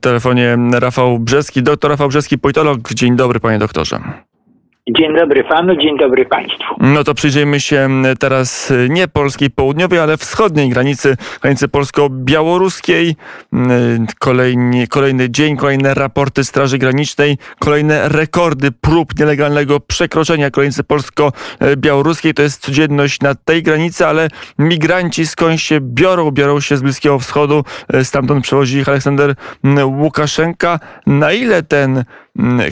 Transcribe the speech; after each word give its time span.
Telefonie 0.00 0.56
Rafał 0.72 1.18
Brzeski, 1.18 1.62
doktor 1.62 1.90
Rafał 1.90 2.08
Brzeski, 2.08 2.38
politolog. 2.38 2.94
Dzień 2.94 3.16
dobry, 3.16 3.40
panie 3.40 3.58
doktorze. 3.58 4.00
Dzień 4.96 5.16
dobry 5.16 5.44
panu, 5.44 5.76
dzień 5.76 5.98
dobry 5.98 6.24
państwu. 6.24 6.74
No 6.80 7.04
to 7.04 7.14
przyjrzyjmy 7.14 7.60
się 7.60 7.88
teraz 8.18 8.72
nie 8.88 9.08
polskiej 9.08 9.50
południowej, 9.50 9.98
ale 9.98 10.16
wschodniej 10.16 10.68
granicy, 10.68 11.16
granicy 11.42 11.68
polsko-białoruskiej. 11.68 13.16
Kolejny, 14.18 14.86
kolejny 14.86 15.30
dzień, 15.30 15.56
kolejne 15.56 15.94
raporty 15.94 16.44
Straży 16.44 16.78
Granicznej, 16.78 17.38
kolejne 17.58 18.08
rekordy 18.08 18.72
prób 18.72 19.18
nielegalnego 19.18 19.80
przekroczenia 19.80 20.50
granicy 20.50 20.84
polsko-białoruskiej. 20.84 22.34
To 22.34 22.42
jest 22.42 22.62
codzienność 22.62 23.20
na 23.20 23.34
tej 23.34 23.62
granicy, 23.62 24.06
ale 24.06 24.28
migranci 24.58 25.26
skąd 25.26 25.60
się 25.60 25.78
biorą? 25.80 26.30
Biorą 26.30 26.60
się 26.60 26.76
z 26.76 26.82
Bliskiego 26.82 27.18
Wschodu. 27.18 27.64
Stamtąd 28.02 28.44
przewozi 28.44 28.78
ich 28.78 28.88
Aleksander 28.88 29.34
Łukaszenka. 29.84 30.80
Na 31.06 31.32
ile 31.32 31.62
ten 31.62 32.04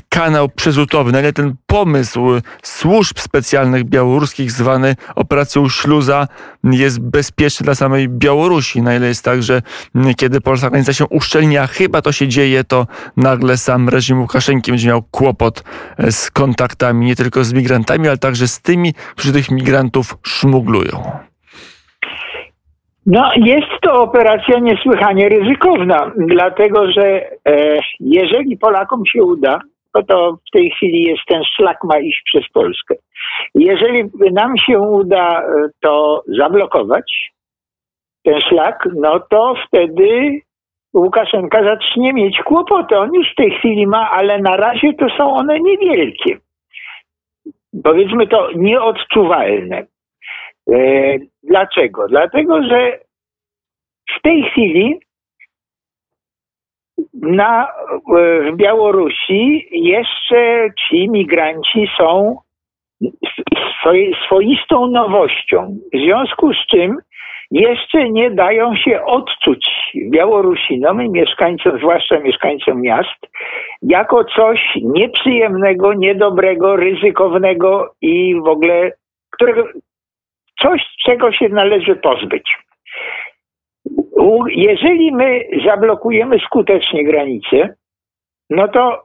kanał 0.08 0.48
przerzutowy, 0.48 1.12
na 1.12 1.20
ile 1.20 1.32
ten 1.32 1.54
pomysł 1.66 2.26
służb 2.62 3.18
specjalnych 3.18 3.84
białoruskich 3.84 4.52
zwany 4.52 4.96
operacją 5.14 5.68
Śluza 5.68 6.28
jest 6.64 7.00
bezpieczny 7.00 7.64
dla 7.64 7.74
samej 7.74 8.08
Białorusi, 8.08 8.82
na 8.82 8.94
ile 8.94 9.08
jest 9.08 9.24
tak, 9.24 9.42
że 9.42 9.62
mm, 9.94 10.14
kiedy 10.14 10.40
polska 10.40 10.70
granica 10.70 10.92
się 10.92 11.06
uszczelnia, 11.06 11.66
chyba 11.66 12.02
to 12.02 12.12
się 12.12 12.28
dzieje, 12.28 12.64
to 12.64 12.86
nagle 13.16 13.58
sam 13.58 13.88
reżim 13.88 14.20
Łukaszenki 14.20 14.70
będzie 14.70 14.88
miał 14.88 15.02
kłopot 15.02 15.64
e, 15.98 16.12
z 16.12 16.30
kontaktami 16.30 17.06
nie 17.06 17.16
tylko 17.16 17.44
z 17.44 17.52
migrantami, 17.52 18.08
ale 18.08 18.18
także 18.18 18.48
z 18.48 18.60
tymi, 18.60 18.94
którzy 19.16 19.32
tych 19.32 19.50
migrantów 19.50 20.18
szmuglują. 20.22 21.26
No, 23.06 23.30
jest 23.36 23.80
to 23.82 24.02
operacja 24.02 24.58
niesłychanie 24.58 25.28
ryzykowna, 25.28 26.12
dlatego 26.16 26.92
że 26.92 27.30
e, 27.48 27.78
jeżeli 28.00 28.56
Polakom 28.56 29.06
się 29.06 29.24
uda, 29.24 29.60
to, 29.92 30.02
to 30.02 30.38
w 30.48 30.50
tej 30.50 30.70
chwili 30.70 31.02
jest 31.02 31.22
ten 31.28 31.42
szlak 31.56 31.78
ma 31.84 31.98
iść 31.98 32.22
przez 32.24 32.48
Polskę. 32.52 32.94
Jeżeli 33.54 34.10
nam 34.32 34.58
się 34.58 34.78
uda 34.78 35.40
e, 35.40 35.44
to 35.80 36.22
zablokować, 36.38 37.32
ten 38.24 38.40
szlak, 38.40 38.88
no 38.94 39.20
to 39.20 39.54
wtedy 39.66 40.40
Łukaszenka 40.94 41.64
zacznie 41.64 42.12
mieć 42.12 42.38
kłopoty. 42.44 42.98
On 42.98 43.14
już 43.14 43.32
w 43.32 43.34
tej 43.34 43.50
chwili 43.50 43.86
ma, 43.86 44.10
ale 44.10 44.38
na 44.38 44.56
razie 44.56 44.92
to 44.94 45.06
są 45.18 45.34
one 45.34 45.60
niewielkie. 45.60 46.38
Powiedzmy 47.84 48.26
to 48.26 48.48
nieodczuwalne. 48.56 49.86
E, 50.70 51.18
dlaczego? 51.48 52.08
Dlatego, 52.08 52.62
że 52.62 52.98
w 54.18 54.22
tej 54.22 54.42
chwili 54.42 55.00
na, 57.14 57.68
w 58.52 58.56
Białorusi 58.56 59.68
jeszcze 59.72 60.70
ci 60.78 61.10
migranci 61.10 61.88
są 61.98 62.36
swoistą 64.26 64.86
nowością. 64.86 65.76
W 65.94 65.98
związku 65.98 66.52
z 66.54 66.66
czym 66.66 66.96
jeszcze 67.50 68.10
nie 68.10 68.30
dają 68.30 68.76
się 68.76 69.04
odczuć 69.04 69.66
Białorusinom 70.10 71.02
i 71.02 71.10
mieszkańcom, 71.10 71.78
zwłaszcza 71.78 72.18
mieszkańcom 72.18 72.80
miast, 72.82 73.26
jako 73.82 74.24
coś 74.24 74.60
nieprzyjemnego, 74.82 75.94
niedobrego, 75.94 76.76
ryzykownego 76.76 77.94
i 78.00 78.34
w 78.34 78.48
ogóle 78.48 78.92
którego, 79.30 79.64
coś, 80.62 80.82
czego 81.04 81.32
się 81.32 81.48
należy 81.48 81.96
pozbyć. 81.96 82.58
Jeżeli 84.48 85.12
my 85.14 85.40
zablokujemy 85.66 86.38
skutecznie 86.38 87.04
granice, 87.04 87.74
no 88.50 88.68
to 88.68 89.04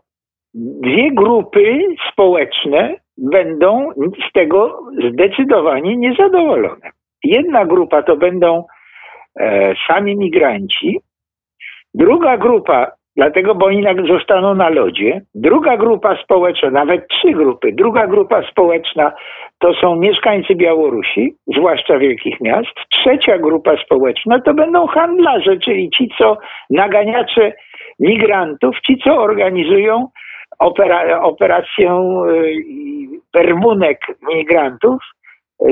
dwie 0.53 1.11
grupy 1.11 1.79
społeczne 2.11 2.95
będą 3.17 3.91
z 4.29 4.31
tego 4.33 4.79
zdecydowanie 5.11 5.97
niezadowolone. 5.97 6.91
Jedna 7.23 7.65
grupa 7.65 8.03
to 8.03 8.17
będą 8.17 8.65
e, 9.39 9.73
sami 9.87 10.17
migranci, 10.17 10.99
druga 11.93 12.37
grupa 12.37 12.91
Dlatego, 13.15 13.55
bo 13.55 13.65
oni 13.65 13.83
zostaną 14.07 14.55
na 14.55 14.69
lodzie. 14.69 15.21
Druga 15.35 15.77
grupa 15.77 16.23
społeczna, 16.23 16.69
nawet 16.69 17.07
trzy 17.07 17.31
grupy, 17.31 17.71
druga 17.71 18.07
grupa 18.07 18.43
społeczna 18.51 19.13
to 19.61 19.73
są 19.73 19.95
mieszkańcy 19.95 20.55
Białorusi, 20.55 21.33
zwłaszcza 21.55 21.97
wielkich 21.97 22.41
miast. 22.41 22.75
Trzecia 22.93 23.37
grupa 23.37 23.77
społeczna 23.85 24.41
to 24.41 24.53
będą 24.53 24.87
handlarze, 24.87 25.57
czyli 25.57 25.89
ci, 25.89 26.09
co 26.17 26.37
naganiacze 26.69 27.53
migrantów, 27.99 28.75
ci, 28.81 28.97
co 28.97 29.17
organizują 29.17 30.07
opera, 30.59 31.21
operację 31.21 31.91
y, 32.29 32.55
permunek 33.31 33.99
migrantów 34.35 35.03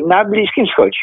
na 0.07 0.25
Bliskim 0.25 0.65
Wschodzie. 0.65 0.99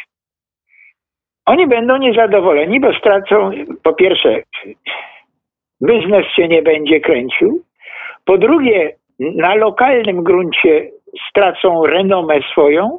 Oni 1.46 1.66
będą 1.66 1.96
niezadowoleni, 1.96 2.80
bo 2.80 2.92
stracą 2.92 3.50
po 3.82 3.92
pierwsze 3.92 4.42
biznes 5.82 6.26
się 6.36 6.48
nie 6.48 6.62
będzie 6.62 7.00
kręcił. 7.00 7.62
Po 8.24 8.38
drugie, 8.38 8.96
na 9.18 9.54
lokalnym 9.54 10.22
gruncie 10.22 10.95
stracą 11.30 11.86
renomę 11.86 12.40
swoją 12.52 12.98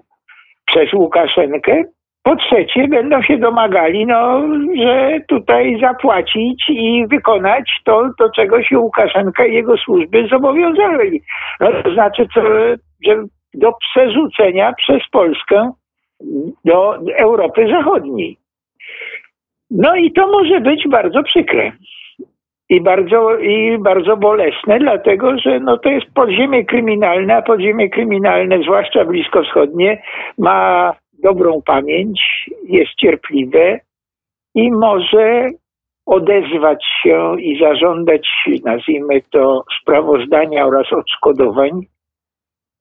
przez 0.65 0.93
Łukaszenkę. 0.93 1.83
Po 2.23 2.35
trzecie, 2.35 2.87
będą 2.87 3.21
się 3.21 3.37
domagali, 3.37 4.05
no, 4.05 4.41
że 4.77 5.19
tutaj 5.27 5.79
zapłacić 5.81 6.69
i 6.69 7.05
wykonać 7.07 7.71
to, 7.85 8.09
do 8.19 8.29
czego 8.29 8.63
się 8.63 8.79
Łukaszenka 8.79 9.45
i 9.45 9.53
jego 9.53 9.77
służby 9.77 10.27
zobowiązali. 10.27 11.21
No, 11.59 11.67
to 11.83 11.93
znaczy, 11.93 12.27
że 13.05 13.23
do 13.53 13.71
przerzucenia 13.73 14.73
przez 14.73 15.09
Polskę 15.11 15.71
do 16.65 16.97
Europy 17.17 17.67
Zachodniej. 17.71 18.37
No 19.71 19.95
i 19.95 20.11
to 20.11 20.27
może 20.27 20.59
być 20.59 20.87
bardzo 20.87 21.23
przykre 21.23 21.71
i 22.69 22.81
bardzo, 22.81 23.37
i 23.37 23.77
bardzo 23.77 24.17
bolesne, 24.17 24.79
dlatego 24.79 25.37
że 25.39 25.59
no, 25.59 25.77
to 25.77 25.89
jest 25.89 26.13
podziemie 26.13 26.65
kryminalne, 26.65 27.35
a 27.35 27.41
podziemie 27.41 27.89
kryminalne, 27.89 28.59
zwłaszcza 28.63 29.05
bliskowschodnie, 29.05 30.01
ma 30.37 30.93
dobrą 31.23 31.61
pamięć, 31.65 32.49
jest 32.63 32.91
cierpliwe 32.99 33.79
i 34.55 34.71
może 34.71 35.47
odezwać 36.05 36.85
się 37.03 37.35
i 37.39 37.59
zażądać, 37.59 38.27
nazwijmy 38.65 39.21
to, 39.29 39.63
sprawozdania 39.81 40.65
oraz 40.65 40.93
odszkodowań 40.93 41.71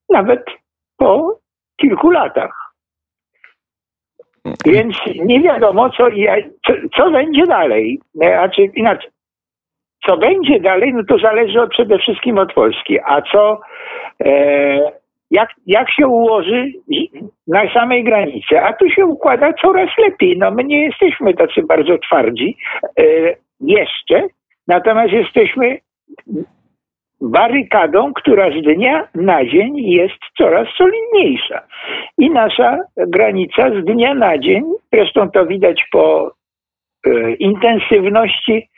nawet 0.08 0.44
po 0.96 1.38
kilku 1.80 2.10
latach. 2.10 2.66
Więc 4.66 4.96
nie 5.24 5.40
wiadomo, 5.40 5.90
co, 5.90 6.06
co, 6.66 6.72
co 6.96 7.10
będzie 7.10 7.46
dalej. 7.46 8.00
Znaczy, 8.14 8.62
inaczej, 8.62 9.10
co 10.06 10.16
będzie 10.16 10.60
dalej, 10.60 10.94
no 10.94 11.02
to 11.08 11.18
zależy 11.18 11.60
od, 11.62 11.70
przede 11.70 11.98
wszystkim 11.98 12.38
od 12.38 12.52
Polski. 12.52 12.98
A 13.04 13.22
co, 13.22 13.60
e, 14.24 14.92
jak, 15.30 15.48
jak 15.66 15.92
się 15.92 16.06
ułoży 16.06 16.72
na 17.46 17.72
samej 17.72 18.04
granicy? 18.04 18.60
A 18.60 18.72
tu 18.72 18.90
się 18.90 19.06
układa 19.06 19.52
coraz 19.52 19.90
lepiej. 19.98 20.38
No 20.38 20.50
my 20.50 20.64
nie 20.64 20.84
jesteśmy 20.84 21.34
tacy 21.34 21.62
bardzo 21.68 21.98
twardzi 21.98 22.56
e, 22.98 23.02
jeszcze, 23.60 24.22
natomiast 24.68 25.12
jesteśmy 25.12 25.78
barykadą, 27.20 28.12
która 28.12 28.50
z 28.50 28.62
dnia 28.62 29.08
na 29.14 29.44
dzień 29.44 29.76
jest 29.76 30.18
coraz 30.38 30.68
solidniejsza. 30.76 31.62
I 32.18 32.30
nasza 32.30 32.78
granica 32.96 33.70
z 33.70 33.84
dnia 33.84 34.14
na 34.14 34.38
dzień, 34.38 34.64
zresztą 34.92 35.30
to 35.30 35.46
widać 35.46 35.86
po 35.92 36.32
e, 37.06 37.32
intensywności 37.32 38.68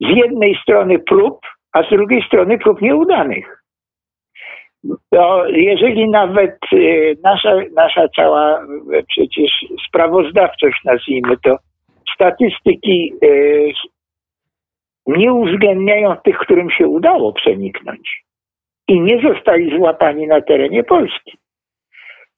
z 0.00 0.16
jednej 0.16 0.58
strony 0.62 0.98
prób, 0.98 1.40
a 1.72 1.82
z 1.82 1.90
drugiej 1.90 2.22
strony 2.22 2.58
prób 2.58 2.82
nieudanych. 2.82 3.64
To 5.10 5.48
jeżeli 5.48 6.08
nawet 6.08 6.56
y, 6.72 7.16
nasza, 7.22 7.54
nasza 7.76 8.08
cała 8.16 8.62
y, 8.62 9.04
przecież 9.08 9.50
sprawozdawczość, 9.88 10.84
nazwijmy 10.84 11.36
to, 11.36 11.56
statystyki 12.14 13.12
y, 13.24 13.72
nie 15.06 15.32
uwzględniają 15.32 16.16
tych, 16.16 16.38
którym 16.38 16.70
się 16.70 16.88
udało 16.88 17.32
przeniknąć 17.32 18.24
i 18.88 19.00
nie 19.00 19.22
zostali 19.22 19.78
złapani 19.78 20.26
na 20.26 20.40
terenie 20.40 20.84
Polski. 20.84 21.38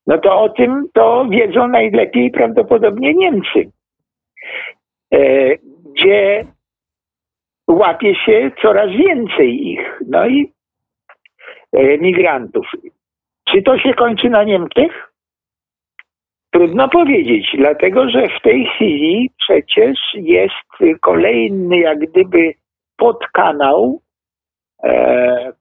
No 0.07 0.19
to 0.19 0.41
o 0.41 0.49
tym 0.49 0.85
to 0.95 1.27
wiedzą 1.31 1.69
najlepiej 1.69 2.31
prawdopodobnie 2.31 3.15
Niemcy, 3.15 3.71
gdzie 5.95 6.45
łapie 7.69 8.15
się 8.15 8.51
coraz 8.63 8.91
więcej 8.91 9.69
ich. 9.69 10.01
No 10.09 10.27
i 10.27 10.53
e, 11.73 11.99
migrantów. 11.99 12.67
Czy 13.49 13.63
to 13.63 13.79
się 13.79 13.95
kończy 13.95 14.31
na 14.31 14.45
Niemczech? 14.45 15.13
Trudno 16.51 16.89
powiedzieć, 16.89 17.57
dlatego 17.59 18.11
że 18.11 18.29
w 18.29 18.43
tej 18.43 18.67
chwili 18.67 19.31
przecież 19.39 19.99
jest 20.15 20.99
kolejny 21.01 21.79
jak 21.79 21.99
gdyby 21.99 22.55
podkanał 22.97 24.01
e, 24.85 25.53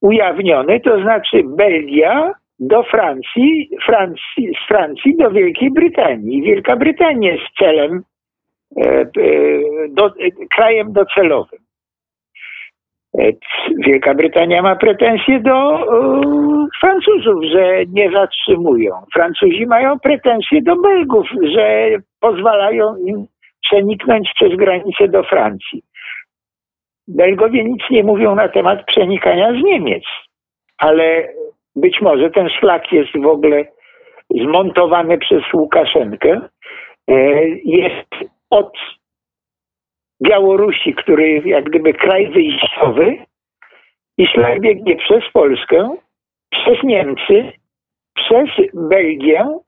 ujawniony, 0.00 0.80
to 0.80 1.00
znaczy 1.00 1.42
Belgia 1.44 2.32
do 2.58 2.82
Francji, 2.82 3.70
Francji, 3.86 4.52
z 4.64 4.68
Francji 4.68 5.16
do 5.16 5.30
Wielkiej 5.30 5.70
Brytanii. 5.70 6.42
Wielka 6.42 6.76
Brytania 6.76 7.32
jest 7.32 7.44
celem, 7.58 8.02
do, 9.88 10.06
e, 10.06 10.30
krajem 10.56 10.92
docelowym. 10.92 11.58
E, 13.18 13.32
Wielka 13.78 14.14
Brytania 14.14 14.62
ma 14.62 14.76
pretensje 14.76 15.40
do 15.40 15.80
e, 15.80 15.86
Francuzów, 16.80 17.44
że 17.44 17.86
nie 17.92 18.10
zatrzymują. 18.10 18.92
Francuzi 19.12 19.66
mają 19.66 19.98
pretensje 20.00 20.62
do 20.62 20.76
Belgów, 20.76 21.28
że 21.42 21.88
pozwalają 22.20 22.96
im 22.96 23.26
przeniknąć 23.62 24.30
przez 24.34 24.56
granicę 24.56 25.08
do 25.08 25.22
Francji. 25.22 25.82
Belgowie 27.08 27.64
nic 27.64 27.82
nie 27.90 28.04
mówią 28.04 28.34
na 28.34 28.48
temat 28.48 28.84
przenikania 28.86 29.52
z 29.60 29.64
Niemiec, 29.64 30.04
ale 30.78 31.28
być 31.76 32.00
może 32.00 32.30
ten 32.30 32.48
szlak 32.48 32.92
jest 32.92 33.12
w 33.22 33.26
ogóle 33.26 33.64
zmontowany 34.30 35.18
przez 35.18 35.52
Łukaszenkę. 35.52 36.40
E, 37.08 37.14
Jest 37.64 38.35
od 38.50 38.72
Białorusi, 40.22 40.94
który 40.94 41.42
jak 41.44 41.64
gdyby 41.64 41.94
kraj 41.94 42.30
wyjściowy 42.30 43.16
i 44.18 44.26
szlak 44.26 44.60
biegnie 44.60 44.96
przez 44.96 45.24
Polskę, 45.32 45.96
przez 46.50 46.82
Niemcy, 46.82 47.52
przez 48.14 48.48
Belgię 48.74 49.58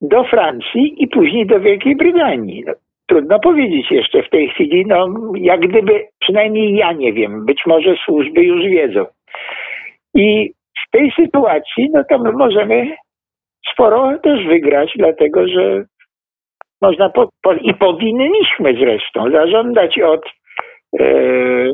do 0.00 0.24
Francji 0.24 0.94
i 1.02 1.08
później 1.08 1.46
do 1.46 1.60
Wielkiej 1.60 1.96
Brytanii. 1.96 2.64
No, 2.66 2.72
trudno 3.06 3.40
powiedzieć 3.40 3.90
jeszcze 3.90 4.22
w 4.22 4.30
tej 4.30 4.48
chwili, 4.48 4.84
no 4.86 5.08
jak 5.34 5.60
gdyby, 5.60 6.06
przynajmniej 6.20 6.74
ja 6.74 6.92
nie 6.92 7.12
wiem, 7.12 7.46
być 7.46 7.62
może 7.66 7.96
służby 8.04 8.42
już 8.42 8.62
wiedzą. 8.62 9.06
I 10.14 10.52
w 10.86 10.90
tej 10.90 11.12
sytuacji, 11.16 11.90
no 11.92 12.04
to 12.10 12.18
my 12.18 12.32
możemy 12.32 12.96
sporo 13.72 14.18
też 14.18 14.46
wygrać, 14.46 14.92
dlatego 14.96 15.48
że 15.48 15.84
można 16.80 17.08
po, 17.08 17.28
po, 17.42 17.52
i 17.52 17.74
powinniśmy 17.74 18.74
zresztą 18.80 19.30
zażądać 19.30 19.98
od 19.98 20.26
e, 21.00 21.04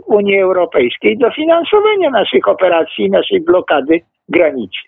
Unii 0.06 0.40
Europejskiej 0.40 1.18
dofinansowania 1.18 2.10
naszych 2.10 2.48
operacji, 2.48 3.10
naszej 3.10 3.40
blokady 3.40 4.00
granicy. 4.28 4.78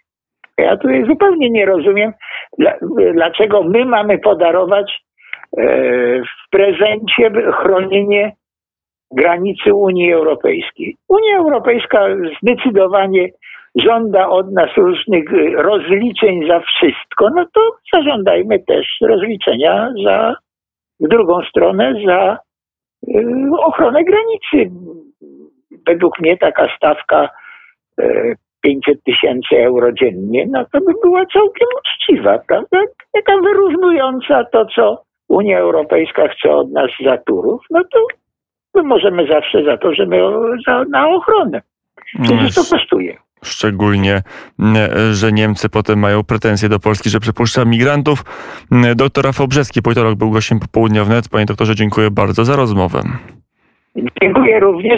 Ja 0.58 0.76
tutaj 0.76 1.04
zupełnie 1.06 1.50
nie 1.50 1.66
rozumiem, 1.66 2.12
dla, 2.58 2.74
dlaczego 3.14 3.62
my 3.62 3.84
mamy 3.84 4.18
podarować 4.18 5.00
e, 5.58 5.62
w 6.22 6.50
prezencie 6.50 7.30
chronienie 7.52 8.32
granicy 9.10 9.74
Unii 9.74 10.12
Europejskiej. 10.12 10.96
Unia 11.08 11.38
Europejska 11.38 12.06
zdecydowanie 12.42 13.28
żąda 13.76 14.28
od 14.28 14.52
nas 14.52 14.70
różnych 14.76 15.32
y, 15.32 15.50
rozliczeń 15.56 16.48
za 16.48 16.60
wszystko, 16.60 17.30
no 17.36 17.46
to 17.54 17.60
zażądajmy 17.92 18.58
też 18.58 18.86
rozliczenia 19.00 19.92
za 20.04 20.36
w 21.00 21.08
drugą 21.08 21.42
stronę 21.50 21.94
za 22.06 22.38
y, 23.08 23.24
ochronę 23.58 24.04
granicy. 24.04 24.74
Według 25.86 26.20
mnie 26.20 26.36
taka 26.36 26.76
stawka 26.76 27.28
y, 28.00 28.36
500 28.60 29.02
tysięcy 29.04 29.56
euro 29.56 29.92
dziennie, 29.92 30.46
no 30.50 30.64
to 30.72 30.80
by 30.80 30.92
była 31.02 31.26
całkiem 31.26 31.68
uczciwa, 31.78 32.38
prawda? 32.48 32.78
Taka 33.12 33.36
wyrównująca 33.40 34.44
to, 34.44 34.66
co 34.66 35.02
Unia 35.28 35.58
Europejska 35.58 36.28
chce 36.28 36.50
od 36.50 36.72
nas 36.72 36.90
za 37.04 37.16
turów, 37.18 37.62
no 37.70 37.82
to 37.92 38.06
my 38.74 38.82
możemy 38.82 39.26
zawsze 39.26 39.64
za 39.64 39.76
to, 39.76 39.94
żeby 39.94 40.16
za, 40.66 40.84
na 40.84 41.08
ochronę. 41.08 41.62
Przecież 42.22 42.54
to 42.54 42.76
kosztuje. 42.76 43.25
Szczególnie, 43.46 44.22
m, 44.58 44.76
że 45.12 45.32
Niemcy 45.32 45.68
potem 45.68 45.98
mają 45.98 46.24
pretensje 46.24 46.68
do 46.68 46.80
Polski, 46.80 47.10
że 47.10 47.20
przepuszcza 47.20 47.64
migrantów. 47.64 48.24
M, 48.72 48.96
Doktor 48.96 49.24
Rafał 49.24 49.48
Brzeski, 49.48 49.82
politolog, 49.82 50.14
był 50.14 50.30
gościem 50.30 50.60
popołudnia 50.60 51.04
wnet. 51.04 51.28
Panie 51.28 51.46
doktorze, 51.46 51.74
dziękuję 51.74 52.10
bardzo 52.10 52.44
za 52.44 52.56
rozmowę. 52.56 53.02
Dziękuję 54.22 54.60
również. 54.60 54.92